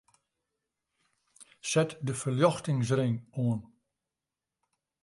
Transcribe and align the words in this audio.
Set 1.71 1.91
de 2.07 2.13
ferljochtingsring 2.21 3.15
oan. 3.45 3.61